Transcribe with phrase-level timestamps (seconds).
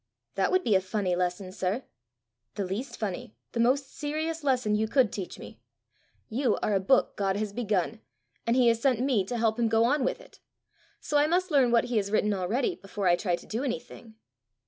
[0.33, 1.83] "That would be a funny lesson, sir!"
[2.55, 5.59] "The least funny, the most serious lesson you could teach me!
[6.27, 8.01] You are a book God has begun,
[8.47, 10.39] and he has sent me to help him go on with it;
[10.99, 14.15] so I must learn what he has written already before I try to do anything."